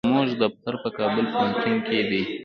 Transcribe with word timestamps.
زموږ 0.09 0.29
دفتر 0.43 0.73
په 0.83 0.89
کابل 0.97 1.25
پوهنتون 1.33 1.75
کې 1.87 1.99
دی. 2.09 2.21